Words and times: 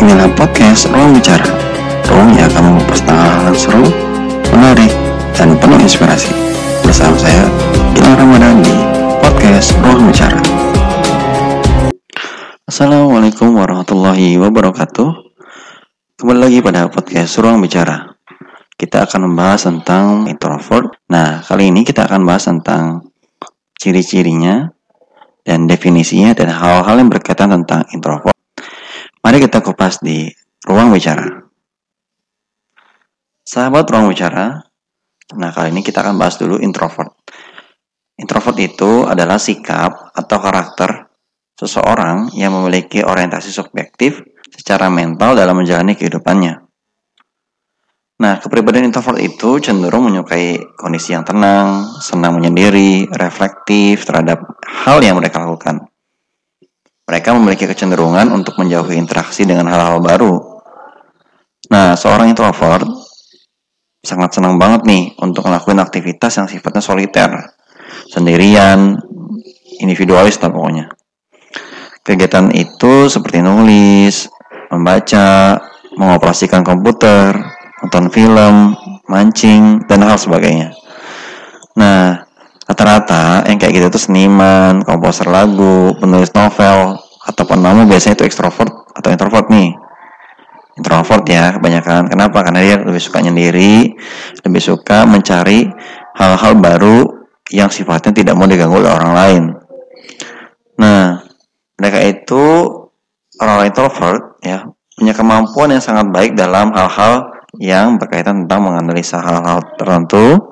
Inilah 0.00 0.32
podcast 0.32 0.88
Ruang 0.88 1.12
Bicara 1.12 1.44
Ruang 2.08 2.32
yang 2.32 2.48
akan 2.48 2.80
hal 3.04 3.52
seru, 3.52 3.84
menarik, 4.48 4.88
dan 5.36 5.52
penuh 5.60 5.76
inspirasi. 5.76 6.32
Bersama 6.80 7.12
saya, 7.20 7.44
Gilang 7.92 8.16
Ramadan 8.16 8.64
di 8.64 8.72
podcast 9.20 9.76
Ruang 9.84 10.08
Bicara. 10.08 10.40
Assalamualaikum 12.64 13.52
warahmatullahi 13.52 14.40
wabarakatuh. 14.40 15.36
Kembali 16.16 16.48
lagi 16.48 16.64
pada 16.64 16.88
podcast 16.88 17.36
Ruang 17.36 17.60
Bicara. 17.60 18.16
Kita 18.80 19.04
akan 19.04 19.28
membahas 19.28 19.68
tentang 19.68 20.24
introvert. 20.32 20.96
Nah, 21.12 21.44
kali 21.44 21.68
ini 21.68 21.84
kita 21.84 22.08
akan 22.08 22.24
bahas 22.24 22.48
tentang 22.48 23.04
ciri-cirinya 23.76 24.64
dan 25.44 25.68
definisinya 25.68 26.32
dan 26.32 26.48
hal-hal 26.48 26.96
yang 26.96 27.12
berkaitan 27.12 27.52
tentang 27.52 27.84
introvert 27.92 28.39
kita 29.50 29.66
kupas 29.66 29.98
di 29.98 30.30
ruang 30.62 30.94
bicara. 30.94 31.26
Sahabat 33.42 33.82
ruang 33.90 34.06
bicara, 34.06 34.62
nah 35.34 35.50
kali 35.50 35.74
ini 35.74 35.82
kita 35.82 36.06
akan 36.06 36.14
bahas 36.14 36.38
dulu 36.38 36.62
introvert. 36.62 37.18
Introvert 38.14 38.54
itu 38.62 39.10
adalah 39.10 39.42
sikap 39.42 40.14
atau 40.14 40.38
karakter 40.38 41.10
seseorang 41.58 42.30
yang 42.38 42.54
memiliki 42.54 43.02
orientasi 43.02 43.50
subjektif 43.50 44.22
secara 44.54 44.86
mental 44.86 45.34
dalam 45.34 45.58
menjalani 45.58 45.98
kehidupannya. 45.98 46.54
Nah, 48.22 48.38
kepribadian 48.38 48.86
introvert 48.86 49.18
itu 49.18 49.58
cenderung 49.58 50.06
menyukai 50.14 50.78
kondisi 50.78 51.10
yang 51.10 51.26
tenang, 51.26 51.90
senang 51.98 52.38
menyendiri, 52.38 53.10
reflektif 53.18 54.06
terhadap 54.06 54.46
hal 54.62 55.02
yang 55.02 55.18
mereka 55.18 55.42
lakukan. 55.42 55.89
Mereka 57.10 57.34
memiliki 57.34 57.66
kecenderungan 57.66 58.30
untuk 58.30 58.54
menjauhi 58.54 58.94
interaksi 58.94 59.42
dengan 59.42 59.66
hal-hal 59.66 59.98
baru. 59.98 60.62
Nah, 61.74 61.98
seorang 61.98 62.30
introvert 62.30 62.86
sangat 63.98 64.38
senang 64.38 64.62
banget 64.62 64.86
nih 64.86 65.18
untuk 65.18 65.50
melakukan 65.50 65.82
aktivitas 65.82 66.38
yang 66.38 66.46
sifatnya 66.46 66.78
soliter, 66.78 67.34
sendirian, 68.06 68.94
individualis 69.82 70.38
lah 70.38 70.54
pokoknya. 70.54 70.86
Kegiatan 72.06 72.54
itu 72.54 73.10
seperti 73.10 73.42
nulis, 73.42 74.30
membaca, 74.70 75.58
mengoperasikan 75.98 76.62
komputer, 76.62 77.34
nonton 77.82 78.06
film, 78.14 78.78
mancing, 79.10 79.82
dan 79.90 80.06
hal 80.06 80.14
sebagainya. 80.14 80.78
Nah, 81.74 82.29
rata-rata 82.70 83.50
yang 83.50 83.58
kayak 83.58 83.82
gitu 83.82 83.86
itu 83.90 83.98
seniman, 83.98 84.86
komposer 84.86 85.26
lagu, 85.26 85.90
penulis 85.98 86.30
novel, 86.30 87.02
atau 87.26 87.42
penamu 87.42 87.90
biasanya 87.90 88.22
itu 88.22 88.30
ekstrovert 88.30 88.70
atau 88.94 89.10
introvert 89.10 89.50
nih. 89.50 89.74
Introvert 90.78 91.26
ya 91.26 91.50
kebanyakan. 91.58 92.06
Kenapa? 92.06 92.46
Karena 92.46 92.62
dia 92.62 92.78
lebih 92.78 93.02
suka 93.02 93.18
nyendiri, 93.18 93.90
lebih 94.46 94.62
suka 94.62 95.02
mencari 95.02 95.66
hal-hal 96.14 96.52
baru 96.62 97.26
yang 97.50 97.74
sifatnya 97.74 98.14
tidak 98.14 98.38
mau 98.38 98.46
diganggu 98.46 98.78
oleh 98.78 98.94
orang 98.94 99.12
lain. 99.18 99.42
Nah, 100.78 101.26
mereka 101.74 101.98
itu 102.06 102.44
orang 103.42 103.66
introvert 103.66 104.38
ya 104.46 104.70
punya 104.94 105.12
kemampuan 105.16 105.74
yang 105.74 105.82
sangat 105.82 106.06
baik 106.14 106.38
dalam 106.38 106.70
hal-hal 106.70 107.34
yang 107.58 107.98
berkaitan 107.98 108.46
tentang 108.46 108.62
menganalisa 108.62 109.18
hal-hal 109.18 109.58
tertentu 109.74 110.49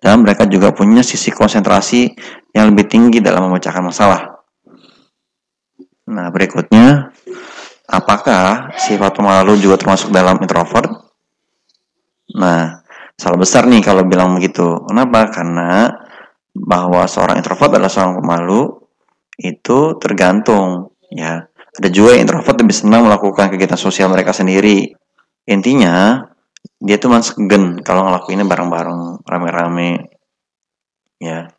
dan 0.00 0.22
mereka 0.22 0.44
juga 0.46 0.72
punya 0.72 1.00
sisi 1.00 1.32
konsentrasi 1.32 2.12
yang 2.52 2.72
lebih 2.72 2.86
tinggi 2.88 3.18
dalam 3.20 3.48
memecahkan 3.48 3.84
masalah. 3.84 4.36
Nah, 6.06 6.30
berikutnya, 6.30 7.10
apakah 7.90 8.70
sifat 8.78 9.18
pemalu 9.18 9.58
juga 9.58 9.80
termasuk 9.82 10.14
dalam 10.14 10.38
introvert? 10.38 10.86
Nah, 12.36 12.82
salah 13.18 13.38
besar 13.40 13.66
nih 13.66 13.82
kalau 13.82 14.06
bilang 14.06 14.36
begitu. 14.38 14.86
Kenapa? 14.86 15.32
Karena 15.34 15.90
bahwa 16.54 17.04
seorang 17.10 17.42
introvert 17.42 17.74
adalah 17.76 17.90
seorang 17.90 18.22
pemalu 18.22 18.70
itu 19.36 19.98
tergantung 20.00 20.96
ya. 21.12 21.44
Ada 21.76 21.92
juga 21.92 22.16
introvert 22.16 22.56
lebih 22.56 22.72
senang 22.72 23.04
melakukan 23.04 23.52
kegiatan 23.52 23.76
sosial 23.76 24.08
mereka 24.08 24.32
sendiri. 24.32 24.96
Intinya, 25.44 26.24
dia 26.80 26.96
tuh 27.00 27.10
masih 27.10 27.34
segan 27.34 27.80
kalau 27.80 28.06
ngelakuinnya 28.06 28.46
bareng-bareng 28.46 29.26
rame-rame. 29.26 30.10
Ya. 31.18 31.50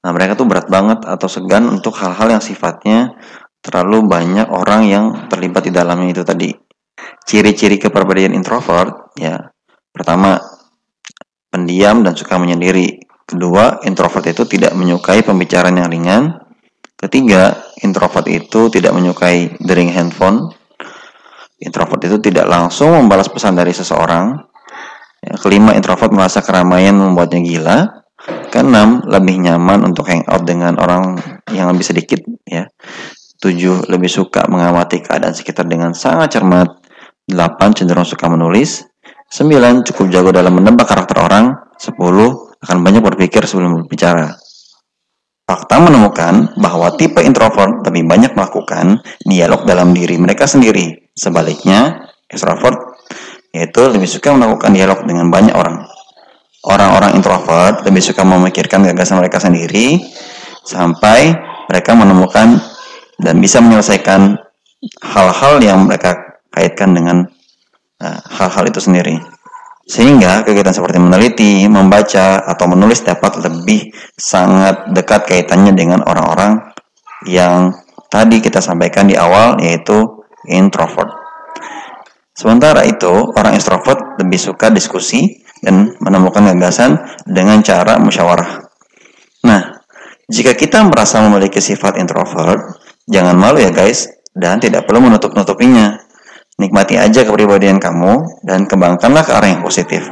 Nah 0.00 0.10
mereka 0.16 0.34
tuh 0.34 0.48
berat 0.48 0.66
banget 0.66 1.04
atau 1.04 1.28
segan 1.28 1.68
untuk 1.68 1.94
hal-hal 2.00 2.38
yang 2.38 2.42
sifatnya 2.42 3.14
terlalu 3.60 4.08
banyak 4.08 4.48
orang 4.48 4.88
yang 4.88 5.04
terlibat 5.28 5.68
di 5.68 5.72
dalamnya 5.72 6.10
itu 6.16 6.22
tadi. 6.24 6.50
Ciri-ciri 7.24 7.76
kepribadian 7.76 8.32
introvert 8.32 9.14
ya. 9.16 9.38
Pertama 9.92 10.40
pendiam 11.52 12.00
dan 12.00 12.16
suka 12.16 12.40
menyendiri. 12.40 13.00
Kedua 13.26 13.78
introvert 13.86 14.26
itu 14.26 14.42
tidak 14.48 14.74
menyukai 14.74 15.22
pembicaraan 15.22 15.78
yang 15.78 15.86
ringan. 15.86 16.24
Ketiga 16.98 17.56
introvert 17.80 18.26
itu 18.26 18.68
tidak 18.68 18.92
menyukai 18.92 19.56
dering 19.62 19.88
handphone 19.88 20.50
Introvert 21.60 22.00
itu 22.08 22.16
tidak 22.24 22.48
langsung 22.48 22.96
membalas 22.96 23.28
pesan 23.28 23.52
dari 23.52 23.76
seseorang. 23.76 24.32
Yang 25.20 25.38
kelima, 25.44 25.76
introvert 25.76 26.08
merasa 26.08 26.40
keramaian 26.40 26.96
membuatnya 26.96 27.44
gila. 27.44 27.78
Keenam, 28.48 29.04
lebih 29.04 29.44
nyaman 29.44 29.84
untuk 29.84 30.08
hangout 30.08 30.48
dengan 30.48 30.80
orang 30.80 31.20
yang 31.52 31.68
lebih 31.68 31.84
sedikit. 31.84 32.20
Ya. 32.48 32.72
Tujuh, 33.40 33.88
lebih 33.92 34.08
suka 34.08 34.48
mengamati 34.48 35.04
keadaan 35.04 35.36
sekitar 35.36 35.68
dengan 35.68 35.92
sangat 35.92 36.40
cermat. 36.40 36.80
Delapan, 37.28 37.76
cenderung 37.76 38.08
suka 38.08 38.28
menulis. 38.32 38.84
Sembilan, 39.28 39.84
cukup 39.84 40.08
jago 40.08 40.32
dalam 40.32 40.56
menebak 40.56 40.88
karakter 40.88 41.20
orang. 41.20 41.76
Sepuluh, 41.76 42.56
akan 42.60 42.80
banyak 42.80 43.04
berpikir 43.04 43.44
sebelum 43.44 43.84
berbicara. 43.84 44.32
Fakta 45.50 45.82
menemukan 45.82 46.54
bahwa 46.62 46.94
tipe 46.94 47.18
introvert 47.26 47.82
lebih 47.82 48.06
banyak 48.06 48.38
melakukan 48.38 49.02
dialog 49.26 49.66
dalam 49.66 49.90
diri 49.90 50.14
mereka 50.14 50.46
sendiri 50.46 51.10
Sebaliknya, 51.20 52.08
extrovert 52.32 52.96
yaitu 53.52 53.82
lebih 53.92 54.08
suka 54.08 54.30
melakukan 54.30 54.72
dialog 54.72 55.04
dengan 55.04 55.28
banyak 55.28 55.52
orang. 55.52 55.84
Orang-orang 56.64 57.12
introvert 57.12 57.84
lebih 57.84 58.00
suka 58.00 58.24
memikirkan 58.24 58.80
gagasan 58.88 59.20
mereka 59.20 59.36
sendiri 59.36 60.00
sampai 60.64 61.34
mereka 61.68 61.92
menemukan 61.92 62.56
dan 63.20 63.36
bisa 63.36 63.60
menyelesaikan 63.60 64.38
hal-hal 65.02 65.60
yang 65.60 65.84
mereka 65.84 66.40
kaitkan 66.48 66.96
dengan 66.96 67.28
eh, 68.00 68.20
hal-hal 68.32 68.64
uh, 68.64 68.70
itu 68.70 68.80
sendiri. 68.80 69.20
Sehingga 69.90 70.46
kegiatan 70.46 70.70
seperti 70.70 71.02
meneliti, 71.02 71.66
membaca, 71.66 72.46
atau 72.46 72.70
menulis 72.70 73.02
dapat 73.02 73.42
lebih 73.42 73.90
sangat 74.14 74.94
dekat 74.94 75.26
kaitannya 75.26 75.74
dengan 75.74 76.06
orang-orang 76.06 76.62
yang 77.26 77.74
tadi 78.06 78.38
kita 78.38 78.62
sampaikan 78.62 79.10
di 79.10 79.18
awal 79.18 79.58
yaitu 79.58 80.22
introvert. 80.46 81.10
Sementara 82.38 82.86
itu, 82.86 83.10
orang 83.34 83.58
extrovert 83.58 84.14
lebih 84.22 84.38
suka 84.38 84.70
diskusi 84.70 85.42
dan 85.58 85.98
menemukan 85.98 86.46
gagasan 86.54 86.94
dengan 87.26 87.58
cara 87.60 87.98
musyawarah. 87.98 88.64
Nah, 89.44 89.82
jika 90.30 90.54
kita 90.54 90.86
merasa 90.86 91.20
memiliki 91.26 91.58
sifat 91.58 91.98
introvert, 91.98 92.78
jangan 93.10 93.34
malu 93.34 93.58
ya 93.58 93.74
guys, 93.74 94.06
dan 94.32 94.62
tidak 94.62 94.86
perlu 94.86 95.10
menutup-nutupinya. 95.10 95.98
Nikmati 96.60 97.00
aja 97.00 97.24
kepribadian 97.24 97.80
kamu 97.80 98.44
dan 98.44 98.68
kembangkanlah 98.68 99.24
ke 99.24 99.32
arah 99.32 99.48
yang 99.48 99.64
positif. 99.64 100.04